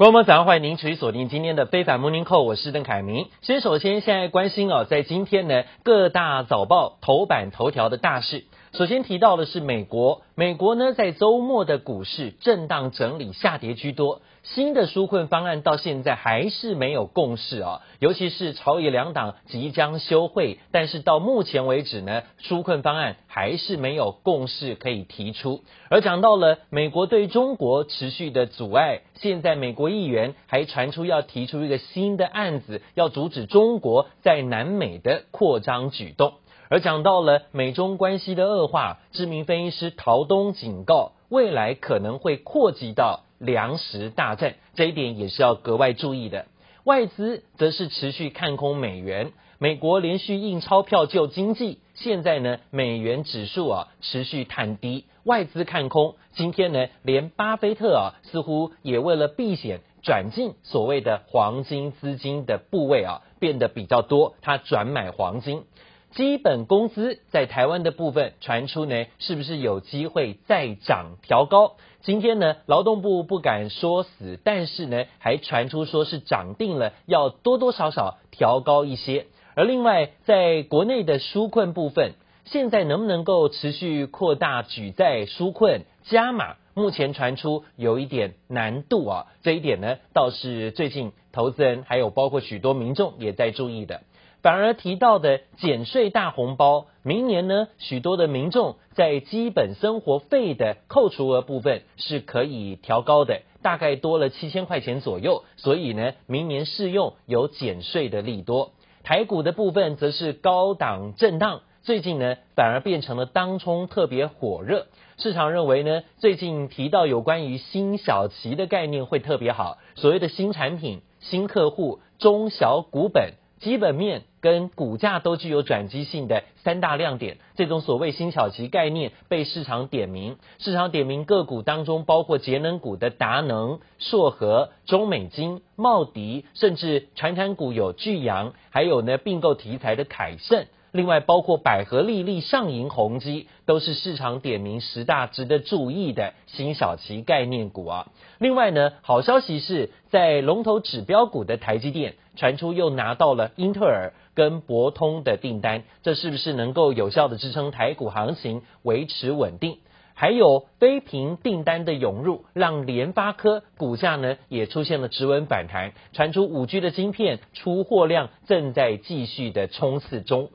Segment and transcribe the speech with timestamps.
[0.00, 3.26] 观众朋友早上欢迎您持续锁定今天的非凡 Morning Call，我是邓凯明。
[3.42, 8.44] 先首先现在关心哦，在今天呢各大早报头版头条的大事。
[8.72, 14.22] 首先提到的是美国，美国呢在周末的股市震荡整理下跌居多。
[14.44, 25.62] 新的纾困方案到现在还是没有共识啊，尤其是朝野两党即将休会，但是到目前为止呢，纾困方案还是没有共识可以提出。
[25.90, 36.34] 而讲到了美国对中国持续的阻碍，现在美国议员还传出要提出一个新的案子，要阻止中国在南美的扩张举动。
[36.70, 43.24] 而讲到了美中关系的恶化，知名分析师陶东警告，未来可能会扩及到。
[43.40, 46.44] 粮食大战，这一点也是要格外注意的。
[46.84, 56.16] 外资则是持续看空美元，美国连续印钞票救经济，现在呢美元指数啊持续探低，外资看空。
[56.34, 65.64] 今天呢连巴菲特啊似乎也为了避险转进所谓的黄金资金的部位啊变得比较多，他转买黄金。
[66.12, 71.76] 基本工资在台湾的部分传出呢，是不是有机会再涨调高？
[72.02, 79.26] 今天呢，劳动部不敢说死，但是呢，还传出说是涨定了，要多多少少调高一些。
[79.54, 86.56] 而另外，在国内的纾困部分，现在能不能够持续扩大举债纾困加码？
[86.74, 94.02] 目前传出有一点难度啊，这一点呢，倒是最近投资人还有包括许多民众也在注意的。
[94.42, 108.72] 反而提到的减税大红包，明年呢，许多的民众在基本生活费的扣除额部分是可以调高的，大概多了七千块钱左右，所以呢，明年适用有减税的利多。
[109.02, 114.86] 台股的部分则是高档震荡，最近呢，反而变成了当冲特别火热。
[115.16, 123.34] 市场认为呢，最近提到有关于新小期的概念会特别好，所谓的新产品、新客户、中小股本。
[123.60, 130.38] 基本面跟股价都具有转机性的三大亮点，这种所谓新小期概念被市场点名。
[130.58, 140.64] 市场点名个股当中，包括节能股的达能、硕和、中美金、茂迪，甚至传产股有聚阳，还有呢并购题材的凯盛。
[140.92, 148.08] 另外，包括百合、力丽、上银、宏基，都是市场点名十大值得注意的新小期概念股啊。
[148.38, 159.78] 另外呢，好消息是在龙头指标股的台积电，传出又拿到了英特尔跟博通的订单，这是不是能够有效的支撑台股行情维持稳定？
[160.12, 170.50] 还有非苹订单的涌入，让联发科股价呢也出现了止稳反弹，传出五 G 的晶片出货量正在继续的冲刺中。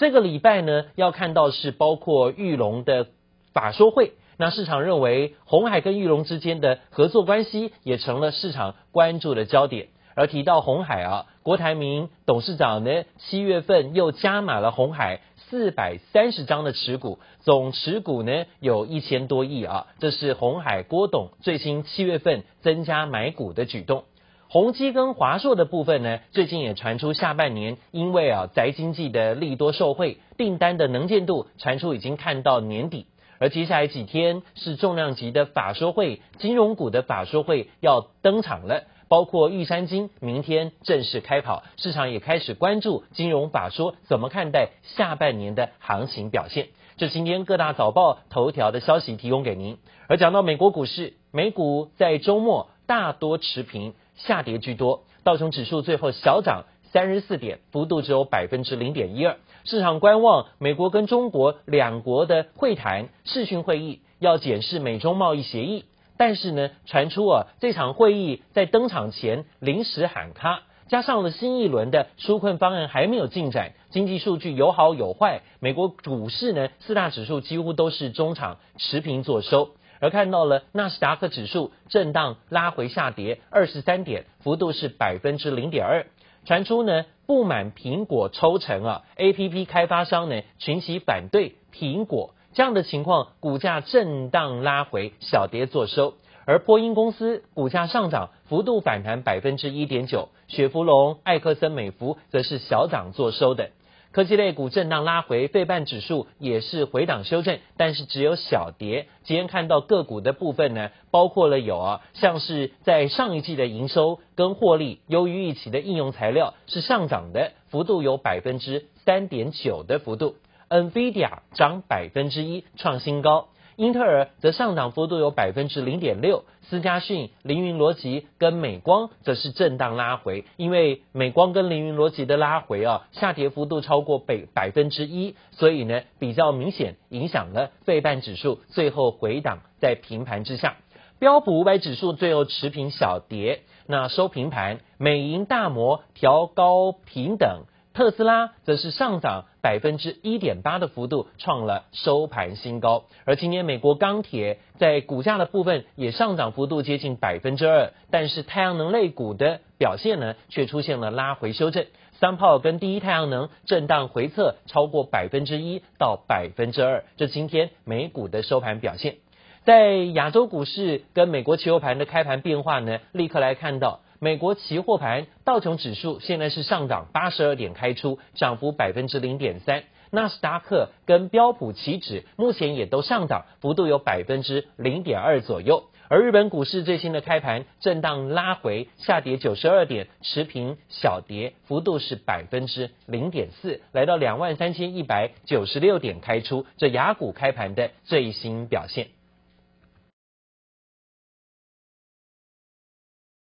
[0.00, 3.08] 这个礼拜呢，要看到是包括裕隆的
[3.52, 9.88] 法说会，那市场认为鸿海跟裕隆之间的合作关系也成了市场关注的焦点。
[10.14, 24.04] 而提到鸿海啊，郭台铭董事长呢，七月份又加码了鸿海四百三十张的持股，总持股呢有一千多亿啊，这是鸿海郭董最新七月份增加买股的举动。
[24.52, 33.06] 宏基跟华硕的部分呢，最近也传出下半年因为啊宅经济的利多受惠，订单的能见度传出已经看到年底，
[33.38, 46.70] 而接下来几天是重量级的法说会，金融股的法说会要登场了，包括玉山金明天正式开跑，市场也开始关注金融法说怎么看待下半年的行情表现。
[46.96, 49.78] 这今天各大早报头条的消息提供给您。
[50.08, 53.94] 而讲到美国股市，美股在周末大多持平。
[54.26, 59.36] 下跌居多，道琼指数最后小涨三十四点，幅度只有百分之零点一二。
[59.64, 65.84] 市场观望美国跟中国两国的会谈视讯会议，要检视美中贸易协议。
[66.16, 75.40] 但是呢，传出啊，这场会议在登场前临时喊卡，加上了新一轮的纾困方案还没有进展，经济数据有好有坏。
[75.60, 79.70] 美国股市呢，四大指数几乎都是中场持平作收。
[80.00, 86.06] 而看到了纳斯达克指数震荡拉回下跌二十三点，幅度是百分之零点二。
[86.46, 96.14] 传出呢不满苹果抽成啊，APP 开发商呢群起反对苹果这样的情况，股价震荡拉回小跌作收。
[96.46, 103.70] 而波音公司股价上涨幅度反弹百分之一点九，雪佛龙、艾克森美孚则是小涨作收的。
[104.12, 109.06] 科技类股震荡拉回，费半指数也是回档修正，但是只有小跌。
[109.22, 120.34] 今天看到个股的部分呢，包括了有啊，像是在上一季的营收跟获利优于预期的应用材料是上涨的，幅度有百分之三点九的幅度。
[120.68, 123.48] NVIDIA 涨百分之一，创新高。
[123.80, 140.76] 英特尔则上涨幅度有百分之零点六，思佳讯、凌云逻辑跟美光则是震荡拉回，因为美光跟凌云逻辑的拉回啊，下跌幅度超过百百分之一，所以呢比较明显影响了费半指数最后回档在平盘之下。
[141.18, 144.80] 标普五百指数最后持平小跌，那收平盘。
[144.98, 153.04] 美银大摩调高平等，特斯拉则是上涨百分之一点八的幅度，创了收盘新高。
[153.24, 161.86] 而今天美国钢铁在股价的部分也上涨幅度接近百分之二，但是太阳能类股的表现呢，却出现了拉回修正。
[162.12, 169.16] 三炮跟第一太阳能震荡回测超过百分之一到百分之二，这今天美股的收盘表现。
[169.64, 179.84] 在亚洲股市跟美国期货盘的开盘变化呢，立刻来看到美国期货盘道琼指数现在是上涨八十二点开出，涨幅百分之零点三。
[180.10, 185.84] 纳斯达克跟标普期指目前也都上涨，幅度有百分之零点二左右。
[186.10, 196.66] 而日本股市最新的开盘震荡拉回，下跌九十二点，持平小跌，幅度是百分之零点四，来到两万三千一百九十六点开出。
[196.76, 199.06] 这雅股开盘的最新表现。